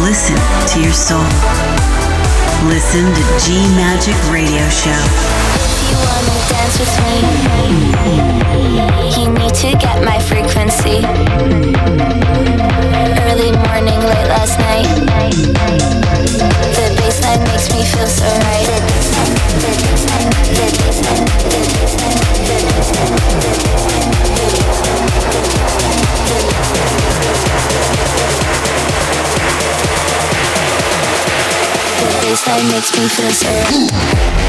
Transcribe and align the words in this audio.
Listen 0.00 0.36
to 0.68 0.80
your 0.80 0.92
soul. 0.92 1.20
Listen 2.64 3.04
to 3.04 3.22
G 3.38 3.68
Magic 3.76 4.16
Radio 4.32 4.66
Show. 4.68 4.90
If 4.90 5.90
you 5.90 5.96
wanna 6.08 6.36
dance 6.48 6.76
with 6.80 6.94
me, 7.04 7.16
you 9.20 9.28
need 9.38 9.54
to 9.54 9.70
get 9.76 10.02
my 10.02 10.18
frequency. 10.18 11.04
Early 13.28 13.52
morning, 13.52 14.00
late 14.00 14.28
last 14.28 14.58
night. 14.58 14.88
The 16.74 16.86
bassline 16.96 17.42
makes 17.48 17.68
me 17.70 17.84
feel 17.84 18.06
so 18.06 18.26
right. 18.26 18.70
Bassline 32.30 32.70
makes 32.70 32.96
me 32.96 33.08
feel 33.08 33.32
so 33.32 34.39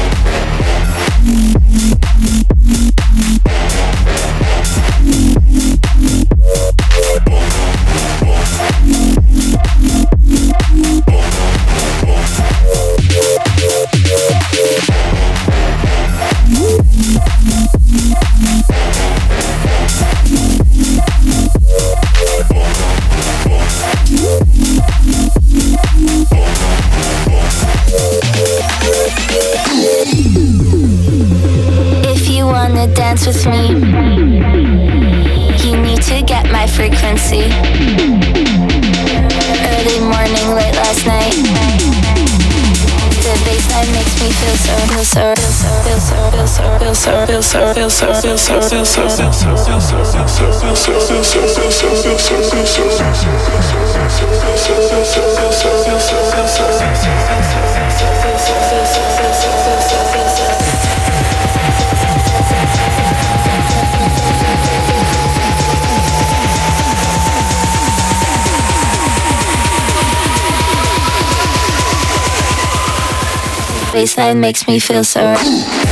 Bassline 73.92 74.38
makes 74.38 74.68
me 74.68 74.78
feel 74.78 75.02
so 75.02 75.24
right. 75.24 75.91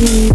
Ooh. 0.00 0.28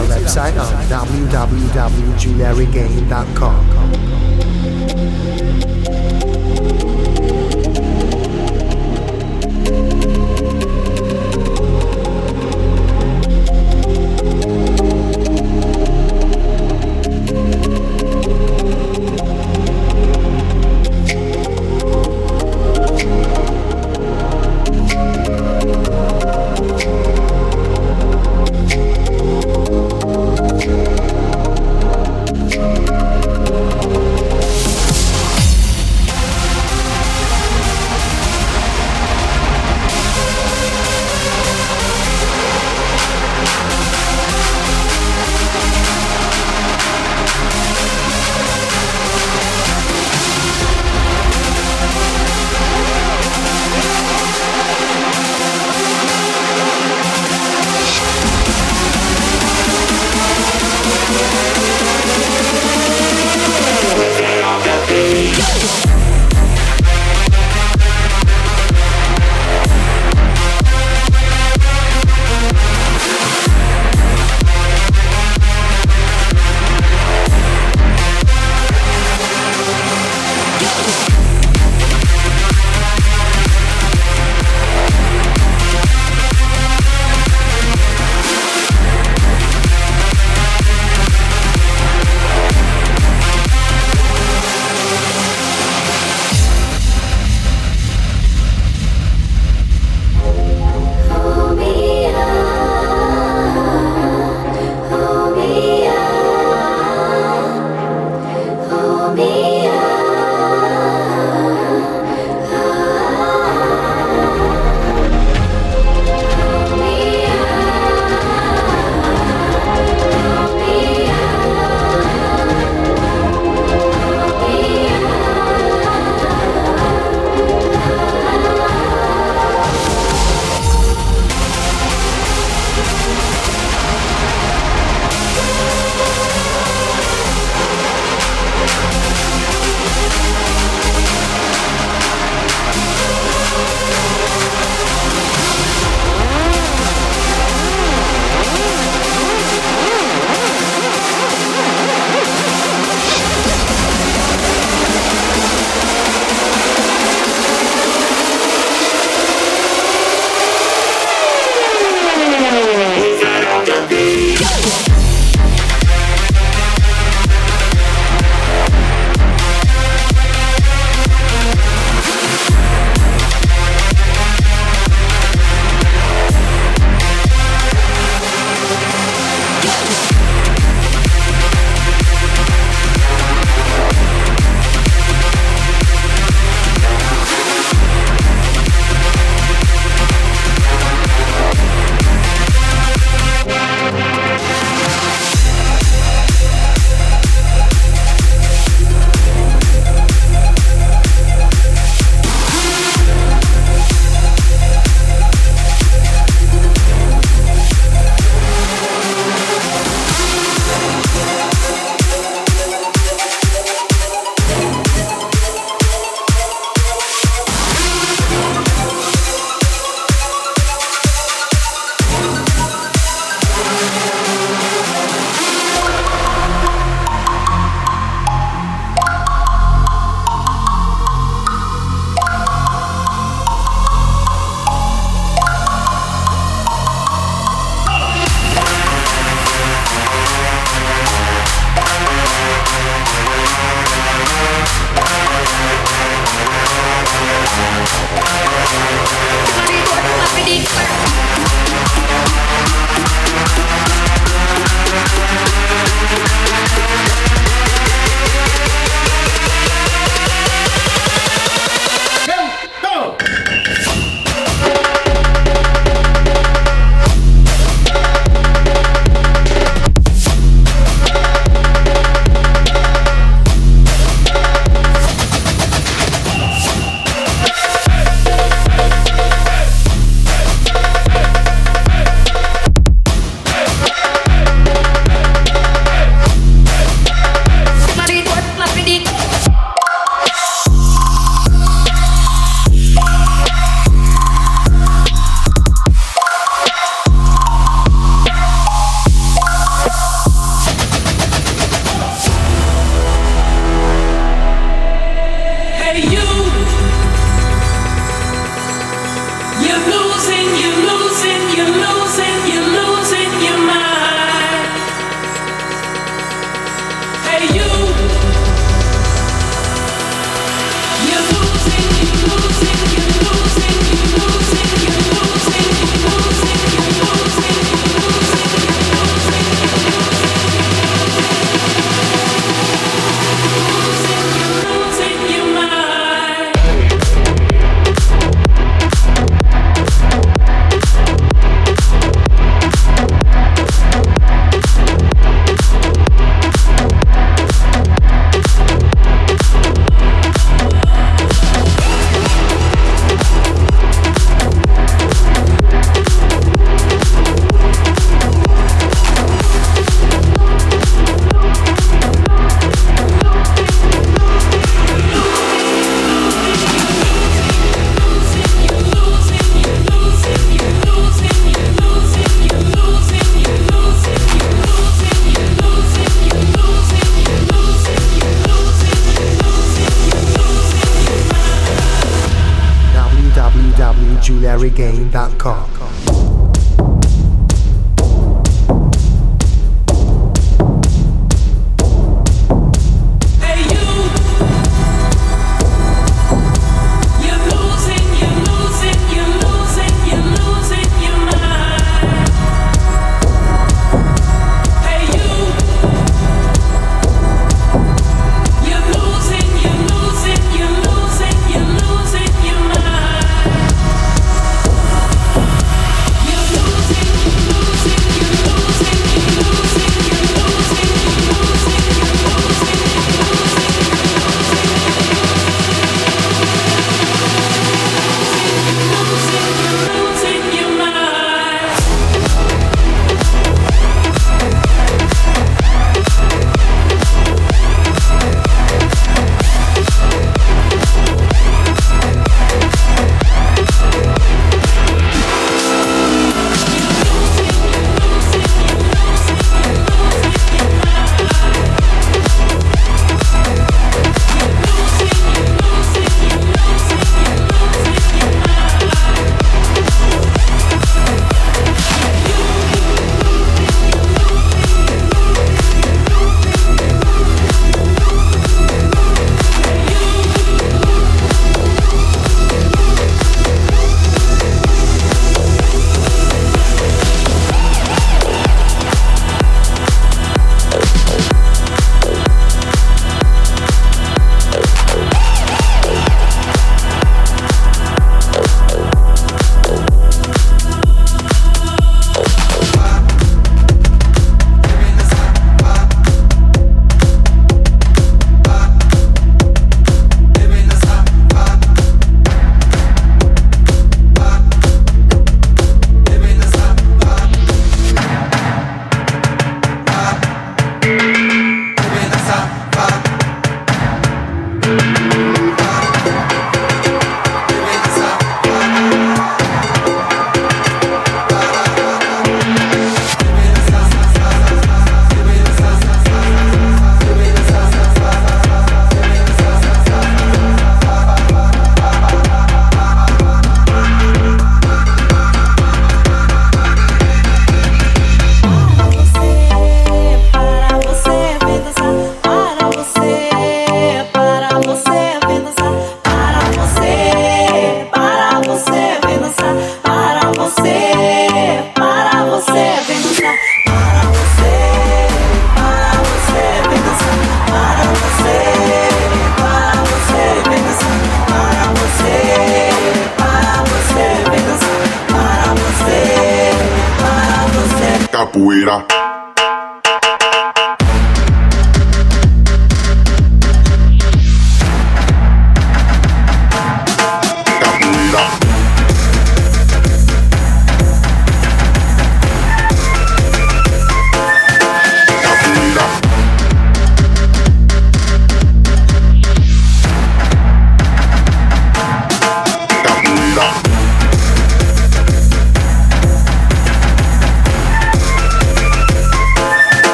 Visit 0.00 0.02
our 0.12 0.18
website 0.18 0.56
on 0.58 0.72
www.giuliaregain.com. 1.08 3.71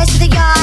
voice 0.00 0.14
of 0.14 0.20
the 0.20 0.34
yard. 0.34 0.59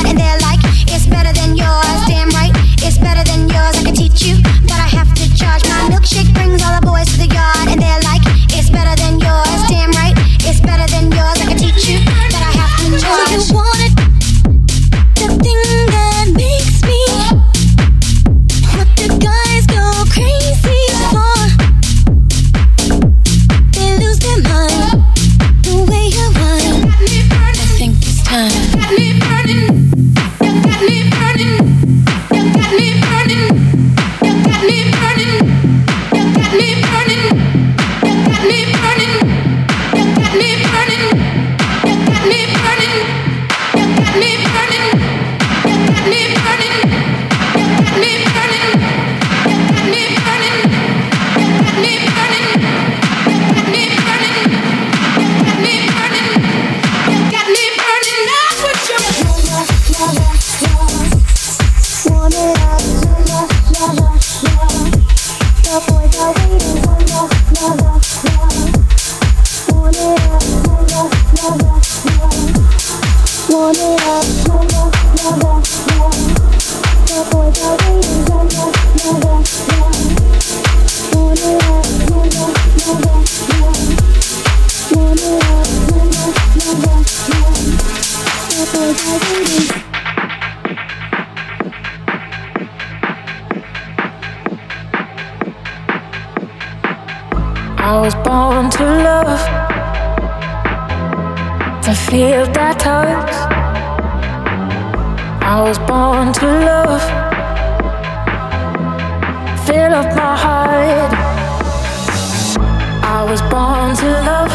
I 113.18 113.24
was 113.24 113.42
born 113.54 113.96
to 113.96 114.10
love, 114.30 114.54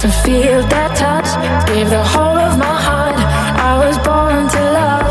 to 0.00 0.08
feel 0.08 0.62
that 0.72 0.96
touch. 0.96 1.28
give 1.68 1.90
the 1.90 2.02
whole 2.02 2.38
of 2.48 2.56
my 2.56 2.76
heart. 2.86 3.18
I 3.70 3.76
was 3.84 3.96
born 3.98 4.48
to 4.54 4.62
love, 4.80 5.10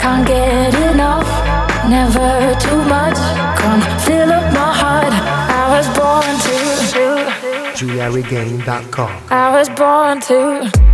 can't 0.00 0.24
get 0.24 0.72
enough. 0.92 1.26
Never 1.90 2.54
too 2.64 2.82
much. 2.86 3.18
Come 3.58 3.80
fill 4.06 4.30
up 4.30 4.46
my 4.54 4.72
heart. 4.82 5.14
I 5.60 5.64
was 5.74 5.86
born 5.98 6.32
to. 6.46 6.56
GiuliaRegain.com. 7.76 9.10
I 9.30 9.50
was 9.50 9.68
born 9.70 10.20
to. 10.28 10.89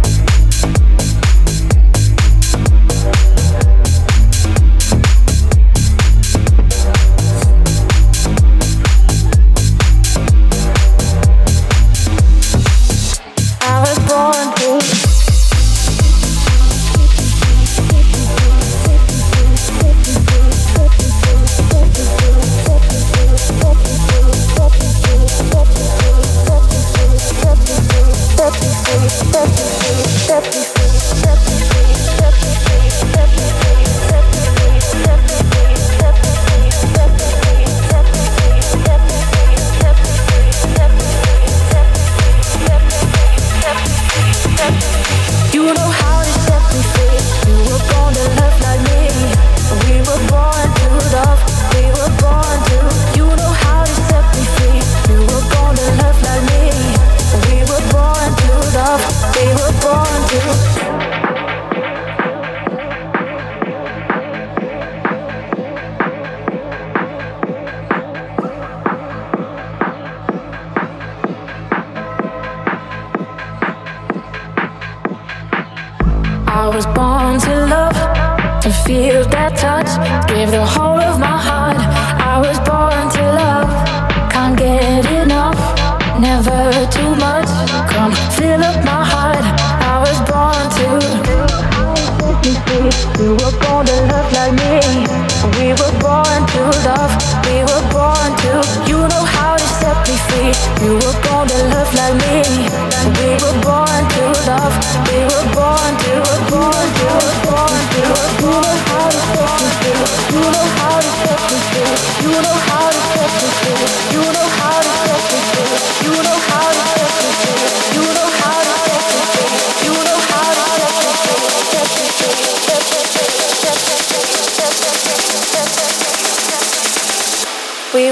love 94.09 94.33
like 94.33 94.53
me. 94.53 94.86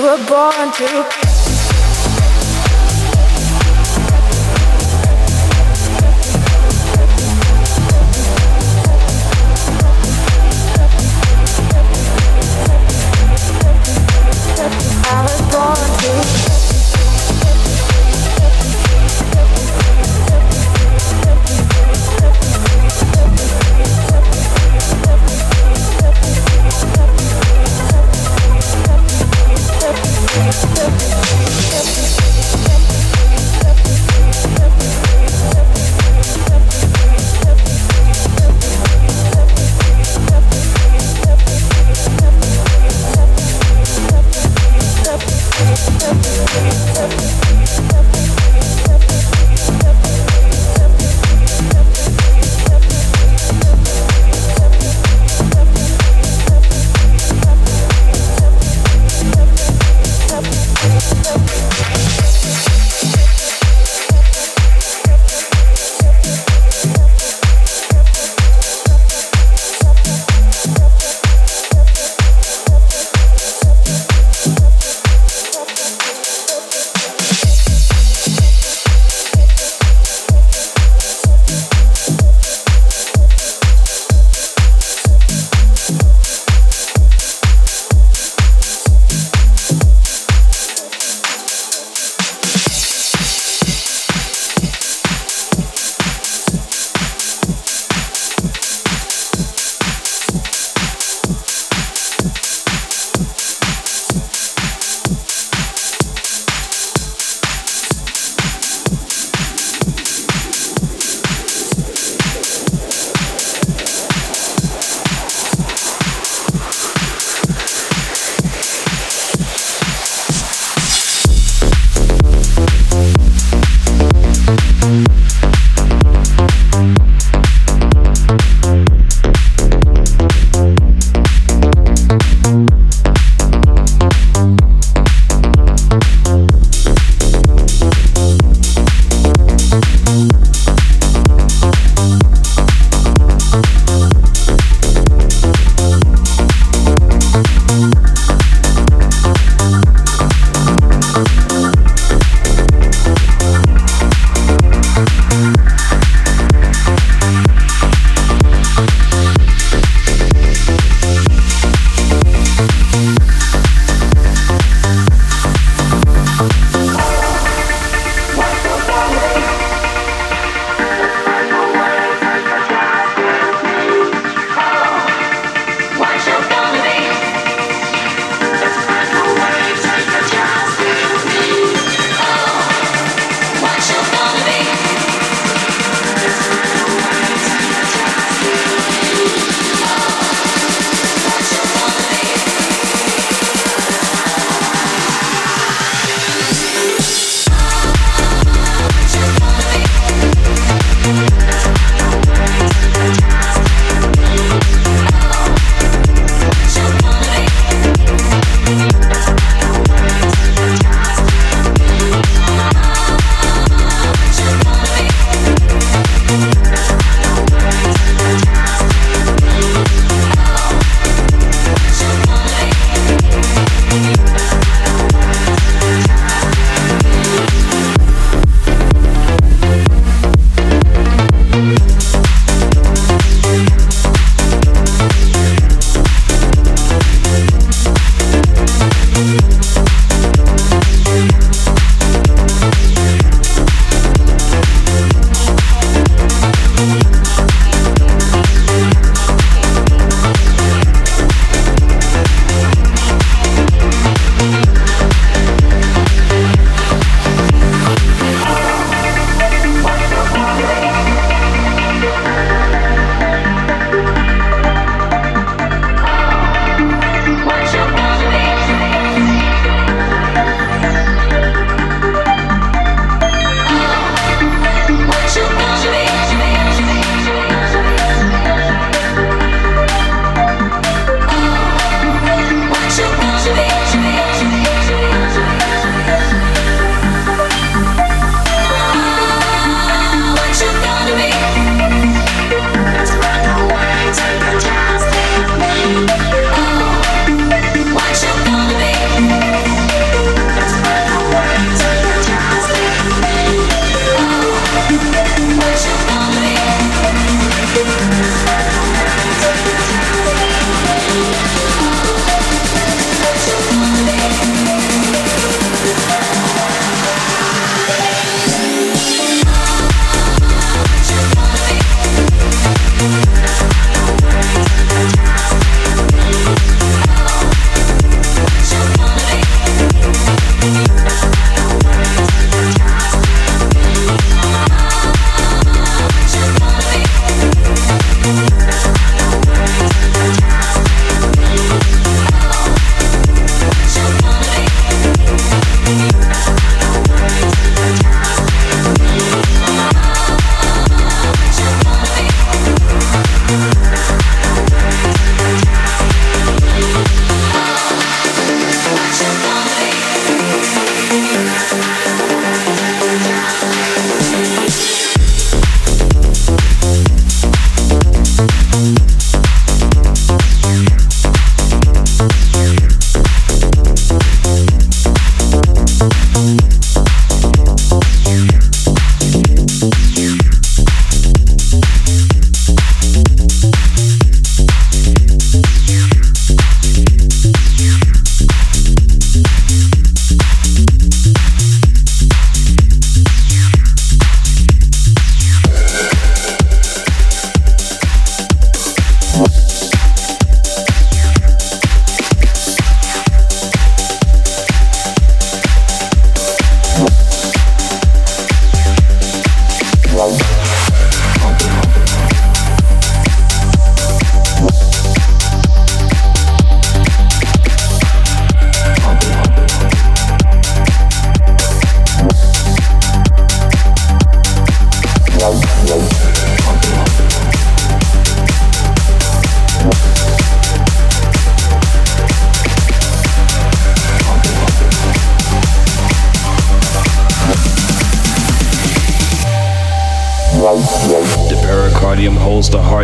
were 0.05 0.19
born 0.27 0.71
to 0.71 1.24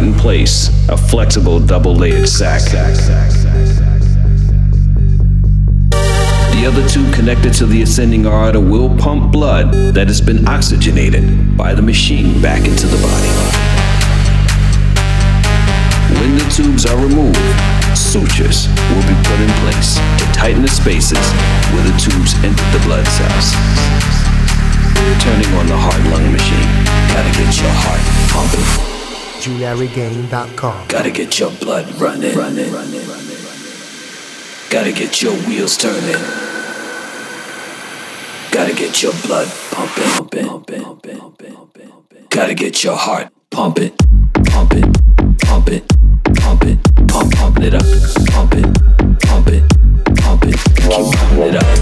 in 0.05 0.15
place, 0.15 0.69
a 0.89 0.97
flexible 0.97 1.61
double 1.61 1.95
layered 1.95 2.29
sac. 2.29 2.63
The 6.53 6.67
other 6.67 6.87
two 6.89 7.11
connected 7.13 7.53
to 7.55 7.67
the 7.67 7.83
ascending 7.83 8.27
aorta 8.27 8.61
will 8.61 8.95
pump 8.97 9.33
blood 9.33 9.73
that 9.95 10.09
has 10.09 10.21
been 10.21 10.47
oxygenated 10.49 11.57
by 11.57 11.75
the 11.75 11.83
machine 11.83 12.41
back 12.41 12.67
into 12.67 12.87
the 12.87 12.97
body. 13.03 13.31
When 16.21 16.37
the 16.37 16.45
tubes 16.51 16.87
are 16.87 16.97
removed, 16.97 17.39
sutures 17.97 18.69
will 18.93 19.07
be 19.09 19.17
put 19.29 19.41
in 19.41 19.51
place 19.65 19.97
to 20.19 20.25
tighten 20.33 20.63
the 20.63 20.69
spaces 20.69 21.33
where 21.73 21.85
the 21.85 21.97
tubes 21.99 22.35
enter 22.45 22.67
the 22.73 22.81
blood 22.85 23.07
cells. 23.07 23.55
Turning 25.25 25.53
on 25.59 25.67
the 25.67 25.77
heart 25.77 26.03
lung 26.13 26.33
machine. 26.33 26.69
Gotta 27.13 27.31
get 27.37 27.61
your 27.61 27.73
heart 27.73 28.01
pumping. 28.31 28.90
GiuliaRegain.com. 29.41 30.89
Gotta 30.89 31.11
get 31.11 31.39
your 31.39 31.51
blood 31.53 31.87
running. 31.99 32.37
running. 32.37 32.71
Running. 32.73 33.01
Gotta 34.69 34.93
get 34.93 35.23
your 35.23 35.33
wheels 35.49 35.79
turning. 35.79 36.21
Gotta 38.53 38.75
get 38.75 39.03
your 39.03 39.15
blood 39.25 39.49
pumping, 39.71 40.05
pumping, 40.05 40.45
pumping, 40.45 40.83
pumping, 40.83 41.55
pumping. 41.57 42.27
Gotta 42.29 42.55
get 42.55 42.85
your 42.85 42.97
heart 42.97 43.33
pumping, 43.51 43.93
pumping, 44.47 44.93
pumping, 45.39 45.87
pumping, 46.37 46.79
pump, 47.09 47.35
pump 47.35 47.59
it 47.61 47.75
up, 47.75 47.83
pumping, 48.35 48.73
pumping, 49.21 49.67
pumping, 50.17 50.53
keep 50.53 50.91
pumping 50.91 51.39
it 51.41 51.57
up, 51.57 51.80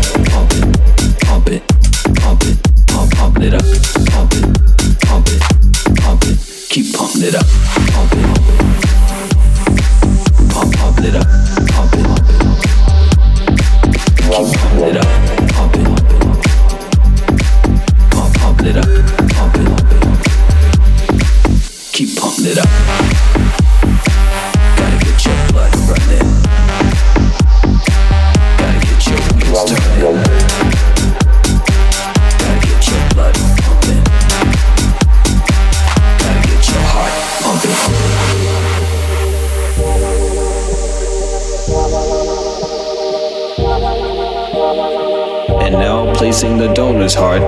placing 46.28 46.58
the 46.58 46.70
donor's 46.74 47.14
heart 47.14 47.40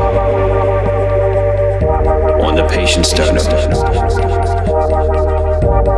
on 2.42 2.54
the 2.54 2.66
patient's 2.72 3.10
sternum. 3.10 3.44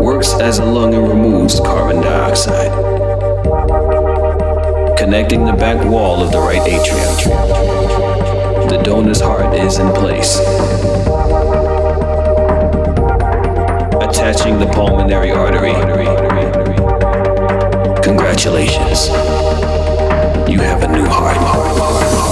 Works 0.03 0.33
as 0.41 0.59
a 0.59 0.65
lung 0.65 0.93
and 0.93 1.07
removes 1.07 1.61
carbon 1.61 2.03
dioxide. 2.03 2.73
Connecting 4.99 5.45
the 5.45 5.53
back 5.53 5.79
wall 5.89 6.25
of 6.25 6.33
the 6.33 6.41
right 6.41 6.61
atrium. 6.67 7.15
The 8.69 8.83
donor's 8.83 9.21
heart 9.21 9.55
is 9.55 9.79
in 9.79 9.93
place. 9.93 10.41
Attaching 14.03 14.59
the 14.59 14.67
pulmonary 14.75 15.31
artery. 15.31 15.75
Congratulations. 18.03 19.07
You 20.51 20.59
have 20.59 20.83
a 20.83 20.89
new 20.89 21.07
heart. 21.07 22.32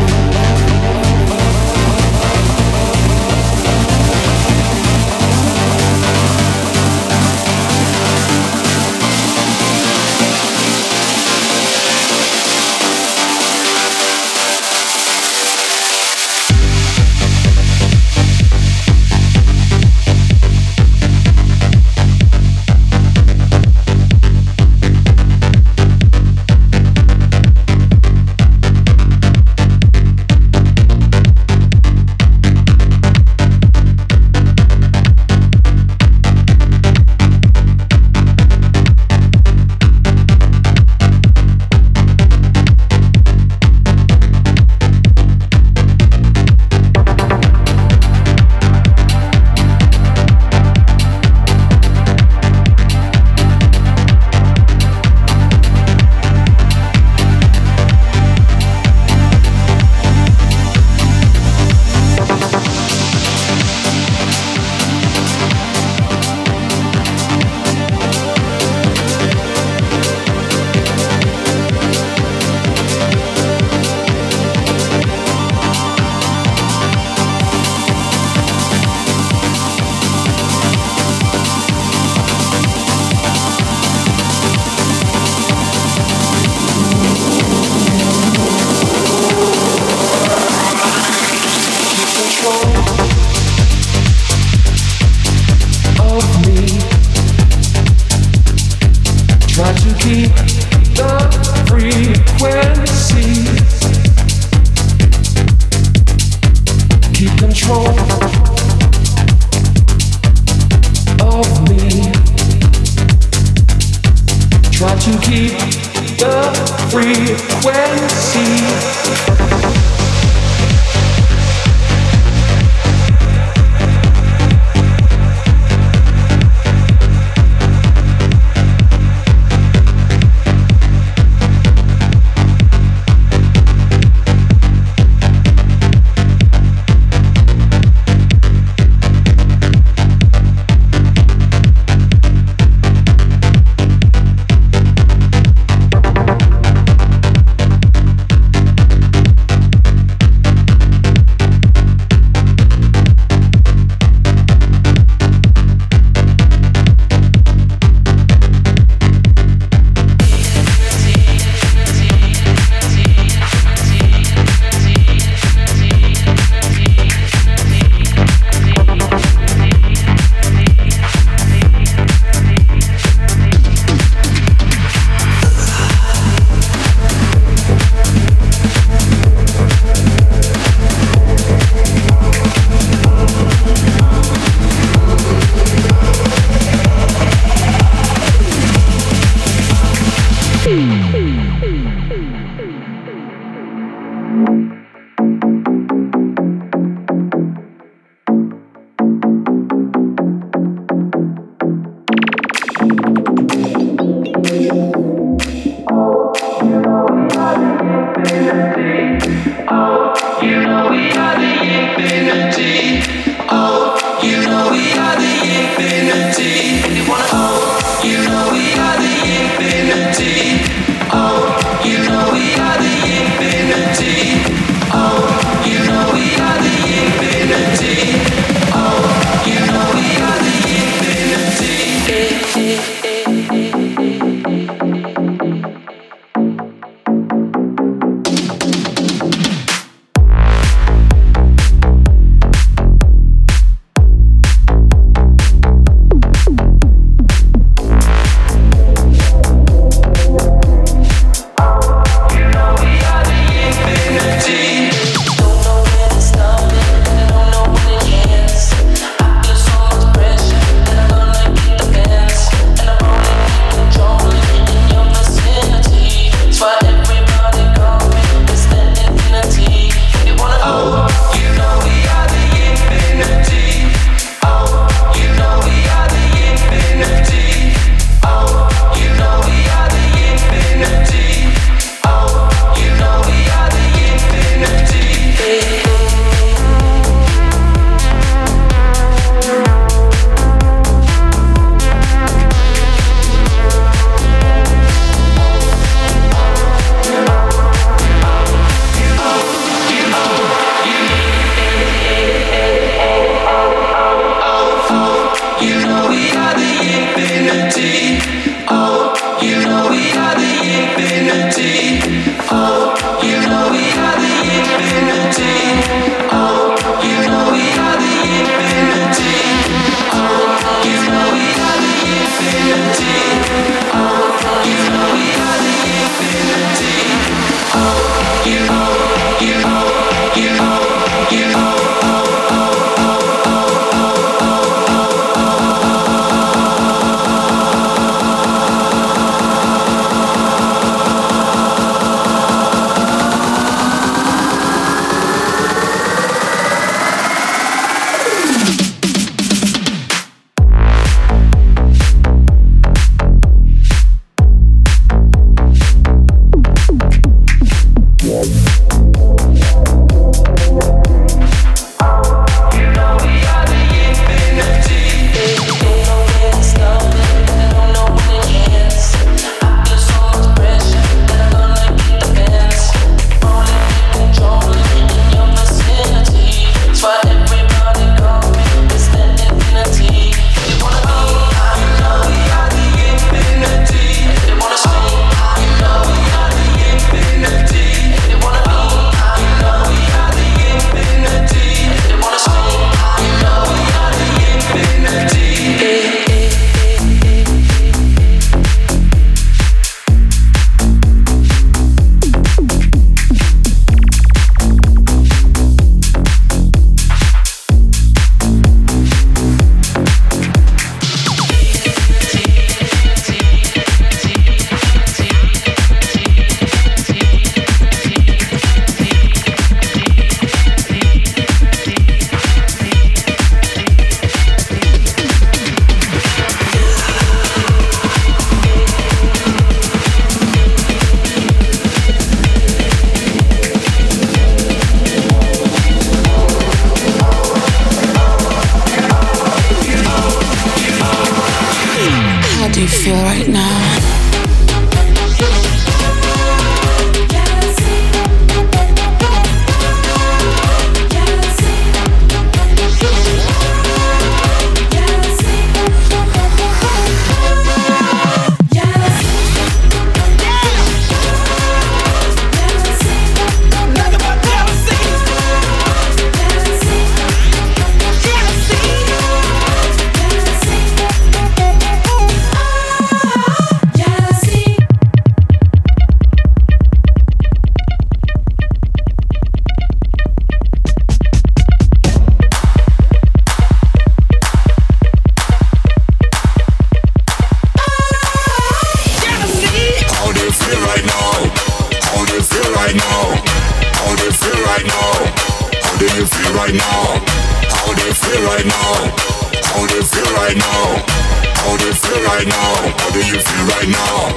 Feel 502.21 502.29
right 502.29 502.47
now? 502.47 502.93
How 502.97 503.09
do 503.11 503.19
you 503.19 503.39
feel 503.39 503.65
right 503.65 503.89
now? 503.89 504.29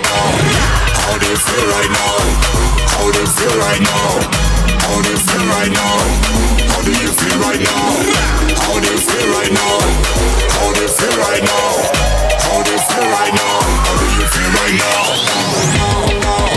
How 1.04 1.18
do 1.18 1.26
you 1.26 1.36
feel 1.36 1.66
right 1.68 1.90
now? 1.90 2.16
How 2.88 3.10
do 3.10 3.18
you 3.20 3.26
feel 3.26 3.56
right 3.58 3.80
now? 3.80 4.20
How 4.80 5.02
do 5.02 5.10
you 5.10 5.18
feel 5.18 5.46
right 5.48 5.70
now? 5.70 5.98
How 6.70 6.82
do 6.82 6.90
you 6.92 7.08
feel 7.12 7.38
right 7.40 7.60
now? 7.60 7.92
How 8.64 8.80
do 8.80 8.88
you 8.88 8.98
feel 8.98 9.28
right 9.32 9.52
now? 9.52 9.78
How 10.54 10.72
do 10.72 10.80
you 10.80 10.88
feel 10.88 11.16
right 11.18 11.42
now? 11.42 11.68
How 12.40 12.62
do 12.62 12.70
you 12.72 12.78
feel 12.78 13.08
right 13.10 13.34
now? 13.34 13.60
How 13.84 13.94
do 14.00 14.06
you 14.16 14.26
feel 14.32 14.50
right 14.60 14.76
now? 14.78 16.53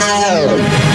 Oh. 0.00 0.87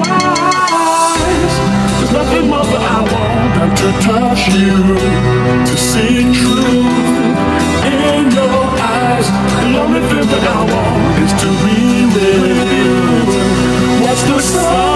There's 1.96 2.12
nothing 2.12 2.48
more 2.48 2.64
that 2.72 2.84
I 2.96 3.00
want 3.12 3.50
than 3.56 3.70
to 3.80 3.88
touch 4.04 4.42
you, 4.52 4.76
to 5.64 5.76
see 5.88 6.28
truth 6.38 7.08
in 7.88 8.30
your 8.36 8.60
eyes. 8.76 9.26
The 9.64 9.72
only 9.80 10.02
thing 10.10 10.26
that 10.28 10.44
I 10.44 10.60
want 10.72 11.24
is 11.24 11.32
to 11.42 11.48
be 11.64 11.78
with 12.14 12.68
you. 12.80 12.92
What's 14.04 14.22
the 14.24 14.40
sun? 14.40 14.87